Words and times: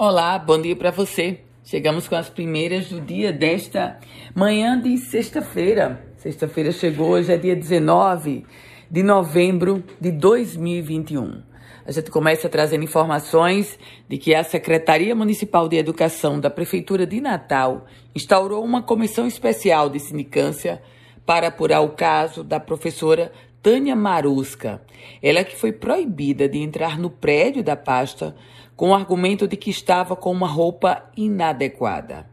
Olá, 0.00 0.38
bom 0.38 0.62
dia 0.62 0.76
para 0.76 0.92
você. 0.92 1.40
Chegamos 1.64 2.06
com 2.06 2.14
as 2.14 2.30
primeiras 2.30 2.88
do 2.88 3.00
dia 3.00 3.32
desta 3.32 3.98
manhã 4.32 4.80
de 4.80 4.96
sexta-feira. 4.96 6.06
Sexta-feira 6.18 6.70
chegou, 6.70 7.08
hoje 7.08 7.32
é 7.32 7.36
dia 7.36 7.56
19 7.56 8.46
de 8.88 9.02
novembro 9.02 9.82
de 10.00 10.12
2021. 10.12 11.42
A 11.84 11.90
gente 11.90 12.12
começa 12.12 12.48
trazendo 12.48 12.84
informações 12.84 13.76
de 14.08 14.18
que 14.18 14.36
a 14.36 14.44
Secretaria 14.44 15.16
Municipal 15.16 15.68
de 15.68 15.78
Educação 15.78 16.38
da 16.38 16.48
Prefeitura 16.48 17.04
de 17.04 17.20
Natal 17.20 17.84
instaurou 18.14 18.64
uma 18.64 18.84
comissão 18.84 19.26
especial 19.26 19.90
de 19.90 19.98
sindicância 19.98 20.80
para 21.26 21.48
apurar 21.48 21.80
o 21.80 21.90
caso 21.90 22.44
da 22.44 22.60
professora 22.60 23.32
Tânia 23.68 23.94
Marusca. 23.94 24.80
Ela 25.22 25.44
que 25.44 25.54
foi 25.54 25.72
proibida 25.72 26.48
de 26.48 26.56
entrar 26.56 26.98
no 26.98 27.10
prédio 27.10 27.62
da 27.62 27.76
pasta 27.76 28.34
com 28.74 28.88
o 28.88 28.94
argumento 28.94 29.46
de 29.46 29.58
que 29.58 29.68
estava 29.68 30.16
com 30.16 30.32
uma 30.32 30.48
roupa 30.48 31.04
inadequada. 31.14 32.26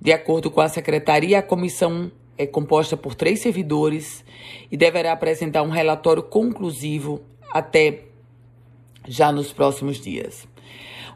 De 0.00 0.12
acordo 0.12 0.50
com 0.50 0.60
a 0.60 0.68
secretaria, 0.68 1.38
a 1.38 1.42
comissão 1.42 2.10
é 2.36 2.48
composta 2.48 2.96
por 2.96 3.14
três 3.14 3.38
servidores 3.38 4.24
e 4.72 4.76
deverá 4.76 5.12
apresentar 5.12 5.62
um 5.62 5.70
relatório 5.70 6.24
conclusivo 6.24 7.20
até 7.52 8.00
já 9.06 9.30
nos 9.30 9.52
próximos 9.52 10.00
dias. 10.00 10.48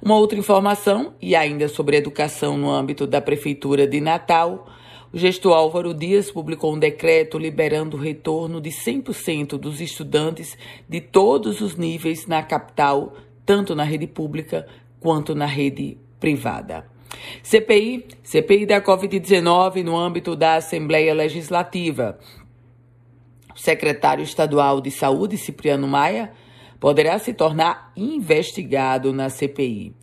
Uma 0.00 0.16
outra 0.16 0.38
informação, 0.38 1.14
e 1.20 1.34
ainda 1.34 1.66
sobre 1.66 1.96
educação 1.96 2.56
no 2.56 2.70
âmbito 2.70 3.04
da 3.04 3.20
Prefeitura 3.20 3.84
de 3.84 4.00
Natal, 4.00 4.68
o 5.16 5.18
gestor 5.18 5.54
Álvaro 5.54 5.94
Dias 5.94 6.30
publicou 6.30 6.74
um 6.74 6.78
decreto 6.78 7.38
liberando 7.38 7.96
o 7.96 8.00
retorno 8.00 8.60
de 8.60 8.68
100% 8.68 9.56
dos 9.56 9.80
estudantes 9.80 10.58
de 10.86 11.00
todos 11.00 11.62
os 11.62 11.74
níveis 11.74 12.26
na 12.26 12.42
capital 12.42 13.14
tanto 13.46 13.74
na 13.74 13.82
rede 13.82 14.06
pública 14.06 14.68
quanto 15.00 15.34
na 15.34 15.46
rede 15.46 15.96
privada. 16.20 16.86
CPI, 17.42 18.04
CPI 18.22 18.66
da 18.66 18.82
Covid-19 18.82 19.82
no 19.82 19.96
âmbito 19.96 20.36
da 20.36 20.56
Assembleia 20.56 21.14
Legislativa. 21.14 22.18
O 23.54 23.58
secretário 23.58 24.22
estadual 24.22 24.82
de 24.82 24.90
Saúde, 24.90 25.38
Cipriano 25.38 25.88
Maia, 25.88 26.30
poderá 26.78 27.18
se 27.18 27.32
tornar 27.32 27.90
investigado 27.96 29.14
na 29.14 29.30
CPI. 29.30 29.94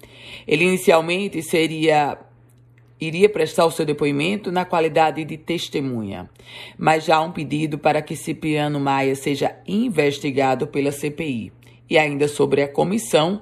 Ele 0.47 0.63
inicialmente 0.63 1.43
seria 1.43 2.17
iria 3.07 3.29
prestar 3.29 3.65
o 3.65 3.71
seu 3.71 3.85
depoimento 3.85 4.51
na 4.51 4.65
qualidade 4.65 5.23
de 5.23 5.37
testemunha, 5.37 6.29
mas 6.77 7.05
já 7.05 7.17
há 7.17 7.21
um 7.21 7.31
pedido 7.31 7.77
para 7.77 8.01
que 8.01 8.15
Cipriano 8.15 8.79
Maia 8.79 9.15
seja 9.15 9.55
investigado 9.67 10.67
pela 10.67 10.91
CPI. 10.91 11.51
E 11.89 11.97
ainda 11.97 12.27
sobre 12.27 12.61
a 12.61 12.67
comissão, 12.67 13.41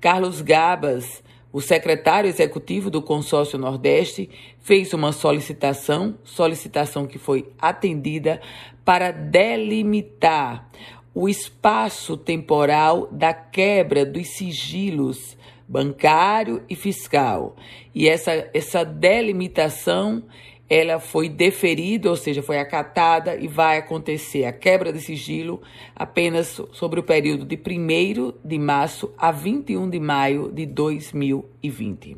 Carlos 0.00 0.40
Gabas, 0.40 1.22
o 1.52 1.60
secretário 1.60 2.28
executivo 2.28 2.90
do 2.90 3.00
Consórcio 3.00 3.58
Nordeste, 3.58 4.28
fez 4.60 4.92
uma 4.92 5.12
solicitação, 5.12 6.18
solicitação 6.24 7.06
que 7.06 7.18
foi 7.18 7.48
atendida 7.60 8.40
para 8.84 9.12
delimitar 9.12 10.68
o 11.14 11.28
espaço 11.28 12.16
temporal 12.16 13.08
da 13.12 13.32
quebra 13.32 14.04
dos 14.04 14.28
sigilos 14.36 15.36
bancário 15.66 16.62
e 16.68 16.74
fiscal. 16.74 17.56
E 17.94 18.08
essa, 18.08 18.48
essa 18.52 18.84
delimitação 18.84 20.22
ela 20.68 20.98
foi 20.98 21.28
deferida, 21.28 22.08
ou 22.08 22.16
seja, 22.16 22.42
foi 22.42 22.58
acatada 22.58 23.36
e 23.36 23.46
vai 23.46 23.76
acontecer 23.76 24.44
a 24.44 24.52
quebra 24.52 24.92
de 24.92 25.00
sigilo 25.00 25.60
apenas 25.94 26.60
sobre 26.72 26.98
o 26.98 27.02
período 27.02 27.44
de 27.44 27.56
1 27.56 28.34
de 28.42 28.58
março 28.58 29.12
a 29.18 29.30
21 29.30 29.90
de 29.90 30.00
maio 30.00 30.50
de 30.50 30.64
2020. 30.64 32.16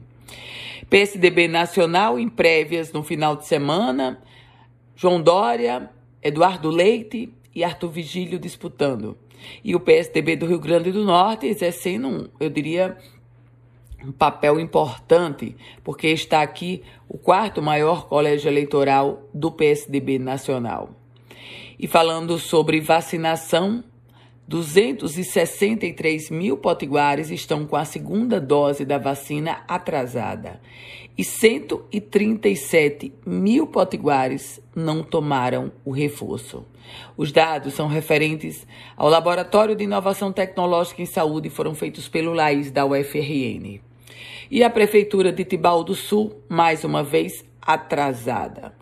PSDB 0.88 1.48
Nacional 1.48 2.18
em 2.18 2.28
prévias 2.28 2.92
no 2.92 3.02
final 3.02 3.36
de 3.36 3.46
semana, 3.46 4.22
João 4.94 5.20
Dória, 5.20 5.90
Eduardo 6.22 6.70
Leite 6.70 7.32
e 7.54 7.64
Arthur 7.64 7.90
Vigílio 7.90 8.38
disputando. 8.38 9.18
E 9.62 9.74
o 9.74 9.80
PSDB 9.80 10.36
do 10.36 10.46
Rio 10.46 10.58
Grande 10.58 10.92
do 10.92 11.04
Norte 11.04 11.46
exercendo, 11.46 12.30
eu 12.38 12.48
diria, 12.48 12.96
um 14.04 14.12
papel 14.12 14.60
importante, 14.60 15.56
porque 15.82 16.08
está 16.08 16.42
aqui 16.42 16.82
o 17.08 17.18
quarto 17.18 17.62
maior 17.62 18.08
colégio 18.08 18.48
eleitoral 18.48 19.28
do 19.32 19.50
PSDB 19.50 20.18
nacional. 20.18 20.90
E 21.78 21.86
falando 21.86 22.38
sobre 22.38 22.80
vacinação, 22.80 23.84
263 24.48 26.30
mil 26.30 26.56
potiguares 26.56 27.30
estão 27.30 27.66
com 27.66 27.74
a 27.74 27.84
segunda 27.84 28.40
dose 28.40 28.84
da 28.84 28.96
vacina 28.96 29.64
atrasada 29.66 30.60
e 31.18 31.24
137 31.24 33.12
mil 33.24 33.66
potiguares 33.66 34.60
não 34.74 35.02
tomaram 35.02 35.72
o 35.84 35.90
reforço. 35.90 36.64
Os 37.16 37.32
dados 37.32 37.74
são 37.74 37.88
referentes 37.88 38.66
ao 38.96 39.08
Laboratório 39.08 39.74
de 39.74 39.84
Inovação 39.84 40.30
Tecnológica 40.30 41.02
em 41.02 41.06
Saúde 41.06 41.48
e 41.48 41.50
foram 41.50 41.74
feitos 41.74 42.06
pelo 42.06 42.32
LAIS 42.34 42.70
da 42.70 42.84
UFRN. 42.84 43.80
E 44.48 44.62
a 44.62 44.70
Prefeitura 44.70 45.32
de 45.32 45.44
Tibau 45.44 45.82
do 45.82 45.94
Sul, 45.94 46.40
mais 46.48 46.84
uma 46.84 47.02
vez, 47.02 47.44
atrasada. 47.66 48.72